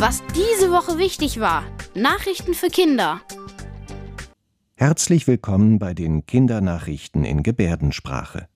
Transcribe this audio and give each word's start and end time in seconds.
Was 0.00 0.22
diese 0.34 0.70
Woche 0.70 0.96
wichtig 0.96 1.40
war. 1.40 1.62
Nachrichten 1.94 2.54
für 2.54 2.68
Kinder. 2.68 3.20
Herzlich 4.74 5.26
willkommen 5.26 5.78
bei 5.78 5.92
den 5.92 6.24
Kindernachrichten 6.24 7.22
in 7.22 7.42
Gebärdensprache. 7.42 8.48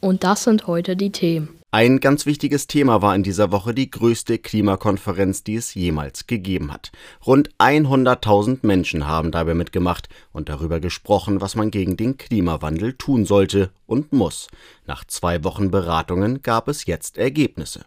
Und 0.00 0.24
das 0.24 0.44
sind 0.44 0.66
heute 0.66 0.96
die 0.96 1.12
Themen. 1.12 1.60
Ein 1.72 2.00
ganz 2.00 2.24
wichtiges 2.24 2.68
Thema 2.68 3.02
war 3.02 3.14
in 3.14 3.22
dieser 3.22 3.52
Woche 3.52 3.74
die 3.74 3.90
größte 3.90 4.38
Klimakonferenz, 4.38 5.44
die 5.44 5.56
es 5.56 5.74
jemals 5.74 6.26
gegeben 6.26 6.72
hat. 6.72 6.90
Rund 7.26 7.50
100.000 7.58 8.60
Menschen 8.62 9.06
haben 9.06 9.30
dabei 9.30 9.52
mitgemacht 9.52 10.08
und 10.32 10.48
darüber 10.48 10.80
gesprochen, 10.80 11.42
was 11.42 11.54
man 11.54 11.70
gegen 11.70 11.98
den 11.98 12.16
Klimawandel 12.16 12.94
tun 12.94 13.26
sollte 13.26 13.72
und 13.84 14.14
muss. 14.14 14.48
Nach 14.86 15.04
zwei 15.04 15.44
Wochen 15.44 15.70
Beratungen 15.70 16.40
gab 16.40 16.66
es 16.68 16.86
jetzt 16.86 17.18
Ergebnisse. 17.18 17.84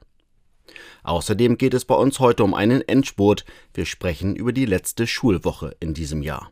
Außerdem 1.04 1.58
geht 1.58 1.74
es 1.74 1.86
bei 1.86 1.96
uns 1.96 2.20
heute 2.20 2.44
um 2.44 2.54
einen 2.54 2.82
Endspurt. 2.82 3.46
Wir 3.74 3.86
sprechen 3.86 4.36
über 4.36 4.54
die 4.54 4.66
letzte 4.66 5.08
Schulwoche 5.08 5.76
in 5.80 5.94
diesem 5.94 6.22
Jahr. 6.22 6.52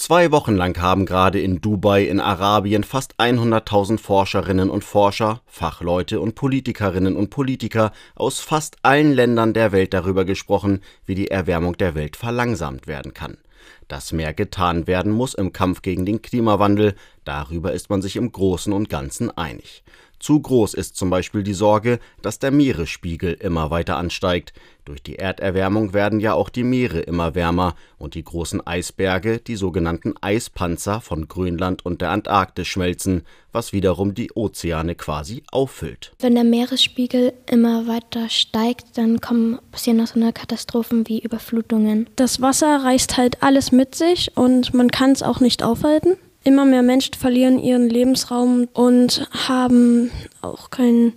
Zwei 0.00 0.32
Wochen 0.32 0.56
lang 0.56 0.80
haben 0.80 1.04
gerade 1.04 1.40
in 1.40 1.60
Dubai 1.60 2.04
in 2.04 2.20
Arabien 2.20 2.84
fast 2.84 3.20
100.000 3.20 3.98
Forscherinnen 3.98 4.70
und 4.70 4.82
Forscher, 4.82 5.42
Fachleute 5.44 6.20
und 6.20 6.34
Politikerinnen 6.34 7.16
und 7.16 7.28
Politiker 7.28 7.92
aus 8.14 8.40
fast 8.40 8.78
allen 8.82 9.12
Ländern 9.12 9.52
der 9.52 9.72
Welt 9.72 9.92
darüber 9.92 10.24
gesprochen, 10.24 10.80
wie 11.04 11.14
die 11.14 11.30
Erwärmung 11.30 11.76
der 11.76 11.94
Welt 11.94 12.16
verlangsamt 12.16 12.86
werden 12.86 13.12
kann. 13.12 13.36
Dass 13.88 14.12
mehr 14.12 14.32
getan 14.32 14.86
werden 14.86 15.12
muss 15.12 15.34
im 15.34 15.52
Kampf 15.52 15.82
gegen 15.82 16.06
den 16.06 16.22
Klimawandel, 16.22 16.94
darüber 17.24 17.72
ist 17.72 17.90
man 17.90 18.00
sich 18.00 18.16
im 18.16 18.32
Großen 18.32 18.72
und 18.72 18.88
Ganzen 18.88 19.30
einig. 19.36 19.84
Zu 20.20 20.38
groß 20.38 20.74
ist 20.74 20.96
zum 20.96 21.08
Beispiel 21.08 21.42
die 21.42 21.54
Sorge, 21.54 21.98
dass 22.20 22.38
der 22.38 22.50
Meeresspiegel 22.50 23.32
immer 23.32 23.70
weiter 23.70 23.96
ansteigt. 23.96 24.52
Durch 24.84 25.02
die 25.02 25.18
Erderwärmung 25.18 25.94
werden 25.94 26.20
ja 26.20 26.34
auch 26.34 26.50
die 26.50 26.62
Meere 26.62 27.00
immer 27.00 27.34
wärmer 27.34 27.74
und 27.96 28.14
die 28.14 28.22
großen 28.22 28.66
Eisberge, 28.66 29.38
die 29.38 29.56
sogenannten 29.56 30.14
Eispanzer 30.20 31.00
von 31.00 31.26
Grönland 31.26 31.86
und 31.86 32.02
der 32.02 32.10
Antarktis 32.10 32.66
schmelzen, 32.66 33.22
was 33.50 33.72
wiederum 33.72 34.14
die 34.14 34.30
Ozeane 34.32 34.94
quasi 34.94 35.42
auffüllt. 35.50 36.12
Wenn 36.18 36.34
der 36.34 36.44
Meeresspiegel 36.44 37.32
immer 37.50 37.86
weiter 37.86 38.28
steigt, 38.28 38.98
dann 38.98 39.22
kommen, 39.22 39.58
passieren 39.72 40.02
auch 40.02 40.06
so 40.06 40.20
eine 40.20 40.34
Katastrophen 40.34 41.08
wie 41.08 41.20
Überflutungen. 41.20 42.10
Das 42.16 42.42
Wasser 42.42 42.84
reißt 42.84 43.16
halt 43.16 43.42
alles 43.42 43.72
mit 43.72 43.94
sich 43.94 44.36
und 44.36 44.74
man 44.74 44.90
kann 44.90 45.12
es 45.12 45.22
auch 45.22 45.40
nicht 45.40 45.62
aufhalten. 45.62 46.18
Immer 46.42 46.64
mehr 46.64 46.82
Menschen 46.82 47.14
verlieren 47.14 47.58
ihren 47.58 47.90
Lebensraum 47.90 48.66
und 48.72 49.28
haben 49.46 50.10
auch 50.40 50.70
kein 50.70 51.12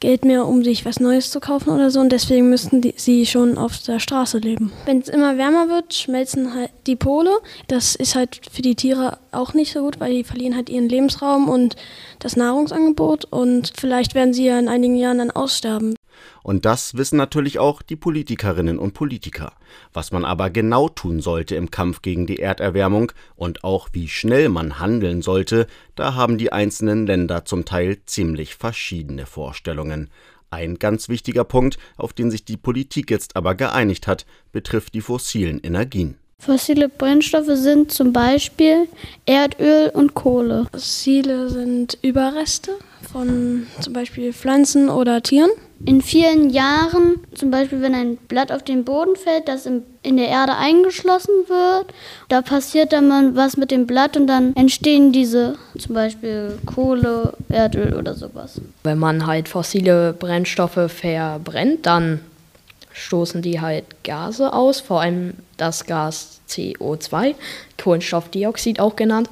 Geld 0.00 0.26
mehr, 0.26 0.46
um 0.46 0.62
sich 0.62 0.84
was 0.84 1.00
Neues 1.00 1.30
zu 1.30 1.40
kaufen 1.40 1.70
oder 1.70 1.90
so. 1.90 2.00
Und 2.00 2.12
deswegen 2.12 2.50
müssten 2.50 2.82
die, 2.82 2.92
sie 2.96 3.24
schon 3.24 3.56
auf 3.56 3.78
der 3.82 3.98
Straße 4.00 4.36
leben. 4.36 4.70
Wenn 4.84 4.98
es 4.98 5.08
immer 5.08 5.38
wärmer 5.38 5.70
wird, 5.70 5.94
schmelzen 5.94 6.52
halt 6.54 6.70
die 6.86 6.96
Pole. 6.96 7.30
Das 7.68 7.94
ist 7.94 8.14
halt 8.14 8.40
für 8.52 8.60
die 8.60 8.74
Tiere 8.74 9.18
auch 9.32 9.54
nicht 9.54 9.72
so 9.72 9.80
gut, 9.80 9.98
weil 9.98 10.12
die 10.12 10.24
verlieren 10.24 10.54
halt 10.54 10.68
ihren 10.68 10.90
Lebensraum 10.90 11.48
und 11.48 11.76
das 12.18 12.36
Nahrungsangebot. 12.36 13.24
Und 13.24 13.72
vielleicht 13.74 14.14
werden 14.14 14.34
sie 14.34 14.44
ja 14.44 14.58
in 14.58 14.68
einigen 14.68 14.96
Jahren 14.96 15.18
dann 15.18 15.30
aussterben. 15.30 15.94
Und 16.42 16.64
das 16.64 16.96
wissen 16.96 17.16
natürlich 17.16 17.58
auch 17.58 17.82
die 17.82 17.96
Politikerinnen 17.96 18.78
und 18.78 18.94
Politiker. 18.94 19.52
Was 19.92 20.12
man 20.12 20.24
aber 20.24 20.50
genau 20.50 20.88
tun 20.88 21.20
sollte 21.20 21.56
im 21.56 21.70
Kampf 21.70 22.02
gegen 22.02 22.26
die 22.26 22.38
Erderwärmung 22.38 23.12
und 23.34 23.64
auch 23.64 23.88
wie 23.92 24.08
schnell 24.08 24.48
man 24.48 24.78
handeln 24.78 25.22
sollte, 25.22 25.66
da 25.94 26.14
haben 26.14 26.38
die 26.38 26.52
einzelnen 26.52 27.06
Länder 27.06 27.44
zum 27.44 27.64
Teil 27.64 27.98
ziemlich 28.06 28.56
verschiedene 28.56 29.26
Vorstellungen. 29.26 30.10
Ein 30.50 30.78
ganz 30.78 31.08
wichtiger 31.08 31.44
Punkt, 31.44 31.78
auf 31.96 32.12
den 32.12 32.30
sich 32.30 32.44
die 32.44 32.56
Politik 32.56 33.10
jetzt 33.10 33.36
aber 33.36 33.54
geeinigt 33.54 34.06
hat, 34.06 34.26
betrifft 34.52 34.94
die 34.94 35.00
fossilen 35.00 35.60
Energien. 35.60 36.16
Fossile 36.38 36.88
Brennstoffe 36.88 37.56
sind 37.56 37.90
zum 37.90 38.12
Beispiel 38.12 38.88
Erdöl 39.24 39.90
und 39.92 40.14
Kohle. 40.14 40.66
Fossile 40.70 41.48
sind 41.48 41.98
Überreste 42.02 42.72
von 43.10 43.66
zum 43.80 43.92
Beispiel 43.92 44.32
Pflanzen 44.32 44.88
oder 44.88 45.22
Tieren. 45.22 45.50
In 45.84 46.00
vielen 46.00 46.50
Jahren, 46.50 47.20
zum 47.34 47.50
Beispiel 47.50 47.82
wenn 47.82 47.94
ein 47.94 48.16
Blatt 48.16 48.50
auf 48.50 48.62
den 48.62 48.84
Boden 48.84 49.14
fällt, 49.14 49.46
das 49.46 49.66
in 49.66 50.16
der 50.16 50.28
Erde 50.28 50.56
eingeschlossen 50.56 51.34
wird, 51.48 51.92
da 52.28 52.40
passiert 52.40 52.92
dann 52.92 53.08
mal 53.08 53.36
was 53.36 53.56
mit 53.56 53.70
dem 53.70 53.86
Blatt 53.86 54.16
und 54.16 54.26
dann 54.26 54.56
entstehen 54.56 55.12
diese 55.12 55.56
zum 55.78 55.94
Beispiel 55.94 56.58
Kohle, 56.64 57.34
Erdöl 57.50 57.94
oder 57.94 58.14
sowas. 58.14 58.60
Wenn 58.84 58.98
man 58.98 59.26
halt 59.26 59.48
fossile 59.48 60.14
Brennstoffe 60.14 60.90
verbrennt, 60.90 61.84
dann 61.84 62.20
stoßen 62.92 63.42
die 63.42 63.60
halt 63.60 63.84
Gase 64.02 64.54
aus, 64.54 64.80
vor 64.80 65.02
allem 65.02 65.34
das 65.58 65.84
Gas 65.84 66.40
CO2, 66.48 67.34
Kohlenstoffdioxid 67.76 68.80
auch 68.80 68.96
genannt. 68.96 69.28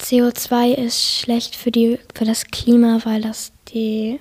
CO2 0.00 0.74
ist 0.74 1.00
schlecht 1.00 1.54
für, 1.54 1.70
die, 1.70 1.98
für 2.14 2.24
das 2.24 2.46
Klima, 2.46 2.98
weil 3.04 3.22
das 3.22 3.52
die 3.72 4.20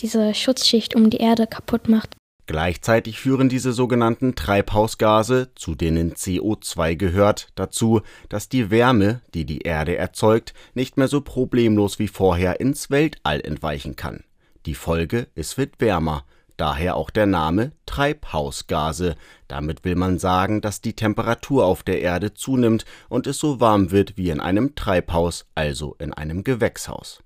diese 0.00 0.34
Schutzschicht 0.34 0.94
um 0.94 1.10
die 1.10 1.18
Erde 1.18 1.46
kaputt 1.46 1.88
macht. 1.88 2.16
Gleichzeitig 2.46 3.18
führen 3.18 3.48
diese 3.48 3.72
sogenannten 3.72 4.34
Treibhausgase, 4.34 5.52
zu 5.54 5.74
denen 5.74 6.12
CO2 6.12 6.94
gehört, 6.94 7.48
dazu, 7.54 8.02
dass 8.28 8.50
die 8.50 8.70
Wärme, 8.70 9.22
die 9.32 9.46
die 9.46 9.60
Erde 9.60 9.96
erzeugt, 9.96 10.52
nicht 10.74 10.98
mehr 10.98 11.08
so 11.08 11.22
problemlos 11.22 11.98
wie 11.98 12.08
vorher 12.08 12.60
ins 12.60 12.90
Weltall 12.90 13.40
entweichen 13.40 13.96
kann. 13.96 14.24
Die 14.66 14.74
Folge, 14.74 15.28
es 15.34 15.56
wird 15.56 15.80
wärmer, 15.80 16.24
daher 16.58 16.96
auch 16.96 17.08
der 17.08 17.26
Name 17.26 17.72
Treibhausgase. 17.86 19.16
Damit 19.48 19.84
will 19.84 19.94
man 19.94 20.18
sagen, 20.18 20.60
dass 20.60 20.82
die 20.82 20.94
Temperatur 20.94 21.64
auf 21.64 21.82
der 21.82 22.02
Erde 22.02 22.34
zunimmt 22.34 22.84
und 23.08 23.26
es 23.26 23.38
so 23.38 23.58
warm 23.58 23.90
wird 23.90 24.18
wie 24.18 24.28
in 24.28 24.40
einem 24.40 24.74
Treibhaus, 24.74 25.46
also 25.54 25.96
in 25.98 26.12
einem 26.12 26.44
Gewächshaus. 26.44 27.20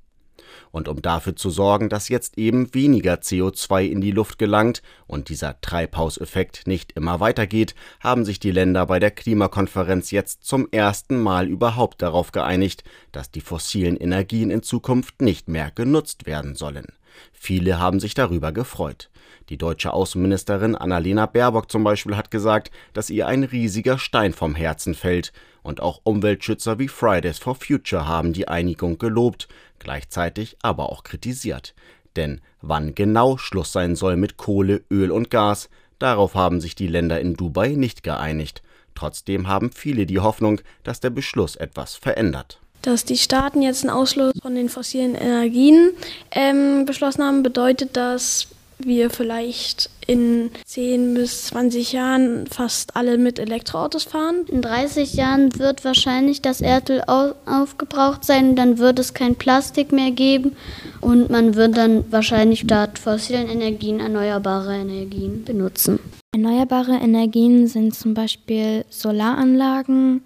Und 0.71 0.89
um 0.89 1.03
dafür 1.03 1.37
zu 1.37 1.51
sorgen, 1.51 1.89
dass 1.89 2.09
jetzt 2.09 2.39
eben 2.39 2.75
weniger 2.75 3.15
CO2 3.15 3.87
in 3.87 4.01
die 4.01 4.11
Luft 4.11 4.39
gelangt 4.39 4.83
und 5.07 5.29
dieser 5.29 5.61
Treibhauseffekt 5.61 6.67
nicht 6.67 6.93
immer 6.93 7.21
weitergeht, 7.21 7.75
haben 8.01 8.25
sich 8.25 8.41
die 8.41 8.51
Länder 8.51 8.87
bei 8.87 8.99
der 8.99 9.11
Klimakonferenz 9.11 10.11
jetzt 10.11 10.45
zum 10.45 10.69
ersten 10.71 11.21
Mal 11.21 11.49
überhaupt 11.49 12.03
darauf 12.03 12.33
geeinigt, 12.33 12.85
dass 13.13 13.31
die 13.31 13.41
fossilen 13.41 13.97
Energien 13.97 14.51
in 14.51 14.63
Zukunft 14.63 15.23
nicht 15.23 15.49
mehr 15.49 15.71
genutzt 15.71 16.27
werden 16.27 16.55
sollen. 16.55 16.87
Viele 17.33 17.79
haben 17.79 18.01
sich 18.01 18.15
darüber 18.15 18.53
gefreut. 18.53 19.11
Die 19.49 19.57
deutsche 19.57 19.93
Außenministerin 19.93 20.75
Annalena 20.75 21.27
Baerbock 21.27 21.71
zum 21.71 21.83
Beispiel 21.85 22.17
hat 22.17 22.31
gesagt, 22.31 22.71
dass 22.93 23.09
ihr 23.09 23.27
ein 23.27 23.45
riesiger 23.45 23.99
Stein 23.99 24.33
vom 24.33 24.55
Herzen 24.55 24.95
fällt, 24.95 25.33
und 25.63 25.83
auch 25.83 26.01
Umweltschützer 26.05 26.79
wie 26.79 26.89
Fridays 26.89 27.39
for 27.39 27.55
Future 27.55 28.07
haben 28.07 28.33
die 28.33 28.49
Einigung 28.49 28.99
gelobt, 28.99 29.49
gleichzeitig 29.79 30.57
aber 30.63 30.91
auch 30.91 31.03
kritisiert. 31.03 31.75
Denn 32.17 32.41
wann 32.63 32.95
genau 32.95 33.37
Schluss 33.37 33.73
sein 33.73 33.95
soll 33.95 34.17
mit 34.17 34.37
Kohle, 34.37 34.83
Öl 34.91 35.11
und 35.11 35.31
Gas, 35.31 35.69
darauf 35.99 36.35
haben 36.35 36.61
sich 36.61 36.75
die 36.75 36.87
Länder 36.87 37.21
in 37.21 37.35
Dubai 37.35 37.71
nicht 37.71 38.03
geeinigt. 38.03 38.63
Trotzdem 38.95 39.47
haben 39.47 39.71
viele 39.71 40.07
die 40.07 40.19
Hoffnung, 40.19 40.61
dass 40.83 41.01
der 41.01 41.11
Beschluss 41.11 41.55
etwas 41.55 41.95
verändert. 41.95 42.61
Dass 42.89 43.05
die 43.05 43.19
Staaten 43.19 43.61
jetzt 43.61 43.85
einen 43.85 43.95
Ausschluss 43.95 44.33
von 44.41 44.55
den 44.55 44.71
fossilen 44.71 45.15
Energien 45.15 45.91
ähm, 46.31 46.87
beschlossen 46.87 47.23
haben, 47.23 47.43
bedeutet, 47.43 47.99
dass 47.99 48.49
wir 48.79 49.11
vielleicht 49.11 49.91
in 50.07 50.49
10 50.65 51.13
bis 51.13 51.49
20 51.49 51.93
Jahren 51.93 52.47
fast 52.47 52.97
alle 52.97 53.19
mit 53.19 53.39
Elektroautos 53.39 54.05
fahren. 54.05 54.47
In 54.51 54.63
30 54.63 55.13
Jahren 55.13 55.59
wird 55.59 55.85
wahrscheinlich 55.85 56.41
das 56.41 56.63
Erdöl 56.63 57.03
aufgebraucht 57.45 58.25
sein, 58.25 58.57
dann 58.57 58.79
wird 58.79 58.99
es 58.99 59.13
kein 59.13 59.35
Plastik 59.35 59.93
mehr 59.93 60.11
geben 60.11 60.57
und 61.03 61.29
man 61.29 61.57
wird 61.57 61.77
dann 61.77 62.11
wahrscheinlich 62.11 62.61
statt 62.61 62.99
fossilen 62.99 63.51
Energien 63.51 64.01
erneuerbare 64.01 64.75
Energien 64.75 65.45
benutzen. 65.45 65.99
Erneuerbare 66.33 66.93
Energien 66.93 67.67
sind 67.67 67.95
zum 67.95 68.15
Beispiel 68.15 68.87
Solaranlagen, 68.89 70.23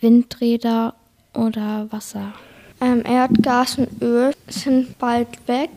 Windräder 0.00 0.96
oder 1.34 1.86
Wasser. 1.90 2.32
Ähm, 2.80 3.02
Erdgas 3.04 3.78
und 3.78 4.02
Öl 4.02 4.32
sind 4.48 4.98
bald 4.98 5.28
weg 5.46 5.70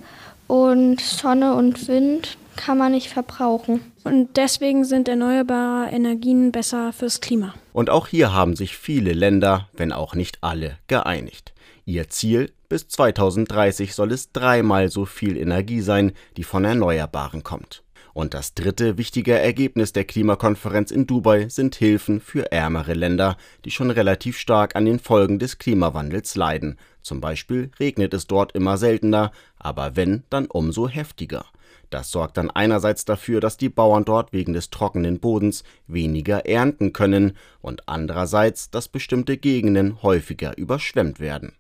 und 0.48 1.02
Sonne 1.02 1.56
und 1.56 1.88
Wind 1.88 2.38
kann 2.56 2.78
man 2.78 2.94
nicht 2.94 3.10
verbrauchen. 3.10 3.82
Und 4.04 4.38
deswegen 4.38 4.86
sind 4.86 5.08
erneuerbare 5.08 5.92
Energien 5.92 6.52
besser 6.52 6.94
fürs 6.94 7.22
Klima. 7.22 7.54
Und 7.74 7.90
auch 7.90 8.08
hier 8.08 8.34
haben 8.34 8.56
sich 8.56 8.78
viele 8.78 9.14
Länder, 9.14 9.68
wenn 9.74 9.92
auch 9.92 10.16
nicht 10.16 10.38
alle, 10.42 10.78
geeinigt. 10.88 11.54
Ihr 11.86 12.10
Ziel, 12.10 12.52
bis 12.70 12.88
2030 12.88 13.94
soll 13.94 14.12
es 14.12 14.32
dreimal 14.32 14.90
so 14.90 15.06
viel 15.06 15.38
Energie 15.38 15.82
sein, 15.82 16.14
die 16.38 16.44
von 16.44 16.66
Erneuerbaren 16.66 17.44
kommt. 17.44 17.84
Und 18.16 18.34
das 18.34 18.54
dritte 18.54 18.98
wichtige 18.98 19.38
Ergebnis 19.38 19.92
der 19.92 20.06
Klimakonferenz 20.06 20.90
in 20.90 21.06
Dubai 21.06 21.50
sind 21.50 21.76
Hilfen 21.76 22.22
für 22.22 22.50
ärmere 22.50 22.94
Länder, 22.94 23.36
die 23.66 23.72
schon 23.72 23.92
relativ 23.92 24.38
stark 24.38 24.78
an 24.78 24.86
den 24.86 25.00
Folgen 25.00 25.38
des 25.38 25.58
Klimawandels 25.58 26.38
leiden, 26.38 26.78
Zum 27.02 27.20
Beispiel 27.20 27.72
regnet 27.78 28.14
es 28.14 28.26
dort 28.26 28.54
immer 28.54 28.78
seltener, 28.78 29.34
aber 29.60 29.98
wenn, 29.98 30.24
dann 30.30 30.46
umso 30.46 30.88
heftiger. 30.88 31.46
Das 31.90 32.10
sorgt 32.10 32.38
dann 32.38 32.50
einerseits 32.50 33.04
dafür, 33.04 33.42
dass 33.42 33.58
die 33.58 33.68
Bauern 33.68 34.06
dort 34.06 34.32
wegen 34.32 34.54
des 34.54 34.70
trockenen 34.70 35.20
Bodens 35.20 35.66
weniger 35.88 36.46
ernten 36.46 36.94
können 36.94 37.34
und 37.60 37.90
andererseits, 37.90 38.72
dass 38.72 38.88
bestimmte 38.88 39.36
Gegenden 39.36 40.02
häufiger 40.04 40.58
überschwemmt 40.58 41.20
werden. 41.20 41.52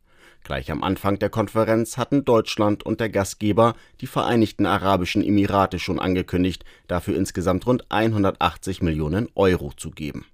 Gleich 0.45 0.69
am 0.69 0.83
Anfang 0.83 1.17
der 1.17 1.31
Konferenz 1.31 1.97
hatten 1.97 2.23
Deutschland 2.23 2.85
und 2.85 2.99
der 2.99 3.09
Gastgeber, 3.09 3.73
die 3.99 4.05
Vereinigten 4.05 4.67
Arabischen 4.67 5.23
Emirate, 5.23 5.79
schon 5.79 5.99
angekündigt, 5.99 6.63
dafür 6.87 7.17
insgesamt 7.17 7.65
rund 7.65 7.83
180 7.89 8.83
Millionen 8.83 9.27
Euro 9.33 9.73
zu 9.75 9.89
geben. 9.89 10.27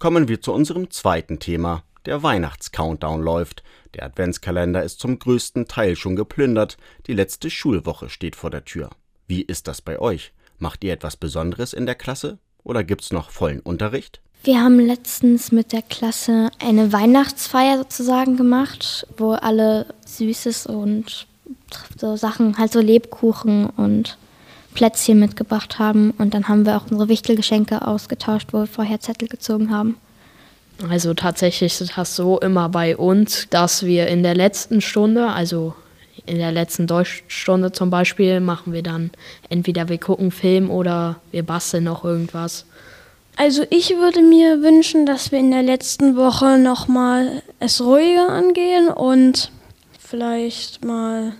Kommen 0.00 0.26
wir 0.26 0.40
zu 0.40 0.52
unserem 0.52 0.90
zweiten 0.90 1.38
Thema. 1.38 1.84
Der 2.04 2.24
Weihnachtscountdown 2.24 3.22
läuft. 3.22 3.62
Der 3.94 4.02
Adventskalender 4.02 4.82
ist 4.82 4.98
zum 4.98 5.20
größten 5.20 5.68
Teil 5.68 5.94
schon 5.94 6.16
geplündert. 6.16 6.78
Die 7.06 7.14
letzte 7.14 7.50
Schulwoche 7.50 8.08
steht 8.10 8.34
vor 8.34 8.50
der 8.50 8.64
Tür. 8.64 8.90
Wie 9.28 9.42
ist 9.42 9.68
das 9.68 9.80
bei 9.80 10.00
euch? 10.00 10.32
Macht 10.58 10.82
ihr 10.82 10.92
etwas 10.92 11.16
Besonderes 11.16 11.72
in 11.72 11.86
der 11.86 11.94
Klasse? 11.94 12.40
Oder 12.64 12.82
gibt's 12.82 13.12
noch 13.12 13.30
vollen 13.30 13.60
Unterricht? 13.60 14.22
Wir 14.44 14.60
haben 14.60 14.80
letztens 14.80 15.52
mit 15.52 15.72
der 15.72 15.82
Klasse 15.82 16.50
eine 16.58 16.92
Weihnachtsfeier 16.92 17.78
sozusagen 17.78 18.36
gemacht, 18.36 19.06
wo 19.16 19.32
alle 19.32 19.86
Süßes 20.04 20.66
und 20.66 21.26
so 21.96 22.16
Sachen, 22.16 22.58
halt 22.58 22.72
so 22.72 22.80
Lebkuchen 22.80 23.66
und 23.66 24.18
Plätzchen 24.74 25.20
mitgebracht 25.20 25.78
haben. 25.78 26.10
Und 26.18 26.34
dann 26.34 26.48
haben 26.48 26.66
wir 26.66 26.76
auch 26.76 26.90
unsere 26.90 27.08
Wichtelgeschenke 27.08 27.86
ausgetauscht, 27.86 28.48
wo 28.52 28.60
wir 28.60 28.66
vorher 28.66 28.98
Zettel 28.98 29.28
gezogen 29.28 29.70
haben. 29.70 29.96
Also 30.88 31.14
tatsächlich 31.14 31.80
ist 31.80 31.96
das 31.96 32.16
so 32.16 32.40
immer 32.40 32.68
bei 32.68 32.96
uns, 32.96 33.46
dass 33.48 33.84
wir 33.84 34.08
in 34.08 34.24
der 34.24 34.34
letzten 34.34 34.80
Stunde, 34.80 35.28
also 35.28 35.74
in 36.26 36.38
der 36.38 36.50
letzten 36.50 36.88
Deutschstunde 36.88 37.70
zum 37.70 37.90
Beispiel, 37.90 38.40
machen 38.40 38.72
wir 38.72 38.82
dann 38.82 39.12
entweder 39.48 39.88
wir 39.88 39.98
gucken 39.98 40.32
Film 40.32 40.68
oder 40.70 41.20
wir 41.30 41.44
basteln 41.44 41.84
noch 41.84 42.04
irgendwas. 42.04 42.64
Also 43.36 43.64
ich 43.70 43.96
würde 43.96 44.22
mir 44.22 44.62
wünschen, 44.62 45.06
dass 45.06 45.32
wir 45.32 45.38
in 45.38 45.50
der 45.50 45.62
letzten 45.62 46.16
Woche 46.16 46.58
nochmal 46.58 47.42
es 47.60 47.80
ruhiger 47.80 48.28
angehen 48.28 48.88
und 48.88 49.50
vielleicht 49.98 50.84
mal 50.84 51.32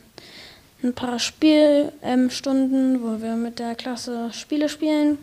ein 0.83 0.95
paar 0.95 1.19
Spielstunden, 1.19 2.95
ähm, 2.95 3.01
wo 3.03 3.23
wir 3.23 3.37
mit 3.37 3.59
der 3.59 3.75
Klasse 3.75 4.31
Spiele 4.33 4.69
spielen. 4.69 5.19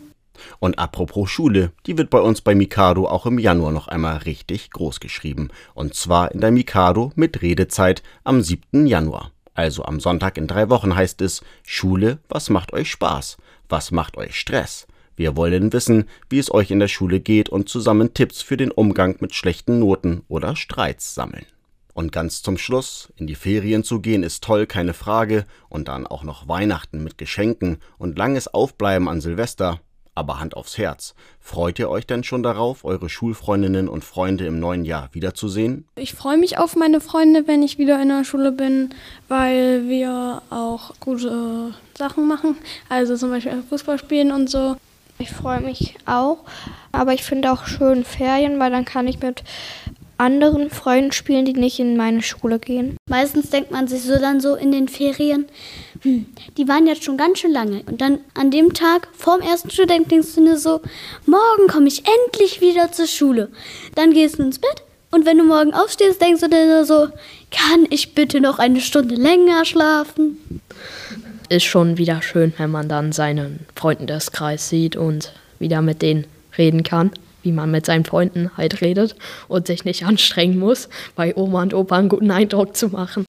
Und 0.58 0.78
apropos 0.78 1.28
Schule, 1.28 1.72
die 1.86 1.98
wird 1.98 2.08
bei 2.08 2.20
uns 2.20 2.40
bei 2.40 2.54
Mikado 2.54 3.06
auch 3.06 3.26
im 3.26 3.38
Januar 3.38 3.72
noch 3.72 3.88
einmal 3.88 4.18
richtig 4.18 4.70
groß 4.70 5.00
geschrieben. 5.00 5.50
Und 5.74 5.94
zwar 5.94 6.32
in 6.32 6.40
der 6.40 6.50
Mikado 6.50 7.12
mit 7.14 7.42
Redezeit 7.42 8.02
am 8.24 8.40
7. 8.42 8.86
Januar. 8.86 9.32
Also 9.54 9.84
am 9.84 10.00
Sonntag 10.00 10.38
in 10.38 10.46
drei 10.46 10.70
Wochen 10.70 10.94
heißt 10.94 11.20
es 11.20 11.42
Schule, 11.62 12.18
was 12.28 12.48
macht 12.48 12.72
euch 12.72 12.90
Spaß? 12.90 13.36
Was 13.68 13.90
macht 13.90 14.16
euch 14.16 14.38
Stress? 14.38 14.86
Wir 15.20 15.36
wollen 15.36 15.74
wissen, 15.74 16.06
wie 16.30 16.38
es 16.38 16.50
euch 16.50 16.70
in 16.70 16.78
der 16.78 16.88
Schule 16.88 17.20
geht 17.20 17.50
und 17.50 17.68
zusammen 17.68 18.14
Tipps 18.14 18.40
für 18.40 18.56
den 18.56 18.70
Umgang 18.70 19.16
mit 19.20 19.34
schlechten 19.34 19.78
Noten 19.78 20.22
oder 20.28 20.56
Streits 20.56 21.14
sammeln. 21.14 21.44
Und 21.92 22.10
ganz 22.10 22.40
zum 22.40 22.56
Schluss, 22.56 23.12
in 23.16 23.26
die 23.26 23.34
Ferien 23.34 23.84
zu 23.84 24.00
gehen 24.00 24.22
ist 24.22 24.42
toll, 24.42 24.64
keine 24.64 24.94
Frage, 24.94 25.44
und 25.68 25.88
dann 25.88 26.06
auch 26.06 26.22
noch 26.24 26.48
Weihnachten 26.48 27.04
mit 27.04 27.18
Geschenken 27.18 27.80
und 27.98 28.16
langes 28.16 28.48
Aufbleiben 28.48 29.10
an 29.10 29.20
Silvester. 29.20 29.80
Aber 30.14 30.40
Hand 30.40 30.56
aufs 30.56 30.78
Herz, 30.78 31.14
freut 31.38 31.78
ihr 31.78 31.90
euch 31.90 32.06
denn 32.06 32.24
schon 32.24 32.42
darauf, 32.42 32.86
eure 32.86 33.10
Schulfreundinnen 33.10 33.90
und 33.90 34.06
Freunde 34.06 34.46
im 34.46 34.58
neuen 34.58 34.86
Jahr 34.86 35.10
wiederzusehen? 35.12 35.84
Ich 35.96 36.14
freue 36.14 36.38
mich 36.38 36.56
auf 36.56 36.76
meine 36.76 37.02
Freunde, 37.02 37.46
wenn 37.46 37.62
ich 37.62 37.76
wieder 37.76 38.00
in 38.00 38.08
der 38.08 38.24
Schule 38.24 38.52
bin, 38.52 38.94
weil 39.28 39.86
wir 39.86 40.40
auch 40.48 40.94
gute 40.98 41.74
Sachen 41.98 42.26
machen, 42.26 42.56
also 42.88 43.16
zum 43.16 43.28
Beispiel 43.28 43.62
Fußball 43.68 43.98
spielen 43.98 44.32
und 44.32 44.48
so. 44.48 44.76
Ich 45.20 45.30
freue 45.30 45.60
mich 45.60 45.96
auch, 46.06 46.38
aber 46.92 47.12
ich 47.12 47.22
finde 47.22 47.52
auch 47.52 47.66
schön 47.66 48.04
Ferien, 48.04 48.58
weil 48.58 48.70
dann 48.70 48.86
kann 48.86 49.06
ich 49.06 49.20
mit 49.20 49.44
anderen 50.16 50.70
Freunden 50.70 51.12
spielen, 51.12 51.44
die 51.44 51.52
nicht 51.52 51.78
in 51.78 51.98
meine 51.98 52.22
Schule 52.22 52.58
gehen. 52.58 52.96
Meistens 53.06 53.50
denkt 53.50 53.70
man 53.70 53.86
sich 53.86 54.02
so 54.02 54.18
dann 54.18 54.40
so 54.40 54.54
in 54.54 54.72
den 54.72 54.88
Ferien, 54.88 55.44
hm, 56.00 56.24
die 56.56 56.68
waren 56.68 56.86
jetzt 56.86 57.04
schon 57.04 57.18
ganz 57.18 57.38
schön 57.38 57.52
lange. 57.52 57.82
Und 57.84 58.00
dann 58.00 58.20
an 58.32 58.50
dem 58.50 58.72
Tag 58.72 59.08
vorm 59.12 59.42
ersten 59.42 59.70
Schultag 59.70 60.08
denkst 60.08 60.34
du 60.36 60.44
dir 60.44 60.56
so, 60.56 60.80
morgen 61.26 61.68
komme 61.68 61.88
ich 61.88 62.02
endlich 62.24 62.62
wieder 62.62 62.90
zur 62.90 63.06
Schule. 63.06 63.50
Dann 63.96 64.14
gehst 64.14 64.38
du 64.38 64.42
ins 64.42 64.58
Bett 64.58 64.82
und 65.10 65.26
wenn 65.26 65.36
du 65.36 65.44
morgen 65.44 65.74
aufstehst, 65.74 66.22
denkst 66.22 66.40
du 66.40 66.48
dir 66.48 66.86
so, 66.86 67.08
kann 67.50 67.86
ich 67.90 68.14
bitte 68.14 68.40
noch 68.40 68.58
eine 68.58 68.80
Stunde 68.80 69.16
länger 69.16 69.66
schlafen? 69.66 70.62
Ist 71.50 71.64
schon 71.64 71.98
wieder 71.98 72.22
schön, 72.22 72.54
wenn 72.56 72.70
man 72.70 72.88
dann 72.88 73.12
seinen 73.12 73.66
Freunden 73.74 74.06
des 74.06 74.32
Kreis 74.32 74.68
sieht 74.68 74.94
und 74.96 75.34
wieder 75.58 75.82
mit 75.82 76.00
denen 76.00 76.24
reden 76.56 76.84
kann, 76.84 77.10
wie 77.42 77.52
man 77.52 77.70
mit 77.70 77.84
seinen 77.86 78.04
Freunden 78.04 78.56
halt 78.56 78.80
redet 78.80 79.14
und 79.48 79.66
sich 79.66 79.84
nicht 79.84 80.06
anstrengen 80.06 80.58
muss, 80.58 80.88
bei 81.16 81.36
Oma 81.36 81.62
und 81.62 81.74
Opa 81.74 81.98
einen 81.98 82.08
guten 82.08 82.30
Eindruck 82.30 82.76
zu 82.76 82.88
machen. 82.88 83.26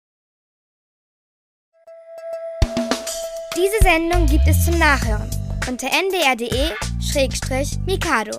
Diese 3.56 3.78
Sendung 3.82 4.26
gibt 4.26 4.46
es 4.48 4.64
zum 4.64 4.78
Nachhören 4.78 5.28
unter 5.68 5.88
ndr.de-mikado. 5.88 8.38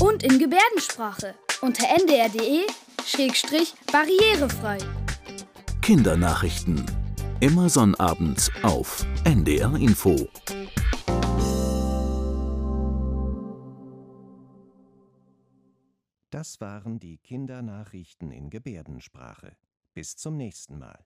Und 0.00 0.22
in 0.22 0.38
Gebärdensprache 0.38 1.34
unter 1.60 1.84
ndr.de-barrierefrei. 1.98 4.78
Kindernachrichten 5.82 6.86
Immer 7.42 7.70
sonnabends 7.70 8.50
auf 8.62 9.06
NDR 9.24 9.74
Info. 9.76 10.28
Das 16.28 16.60
waren 16.60 17.00
die 17.00 17.16
Kindernachrichten 17.16 18.30
in 18.30 18.50
Gebärdensprache. 18.50 19.56
Bis 19.94 20.16
zum 20.16 20.36
nächsten 20.36 20.78
Mal. 20.78 21.02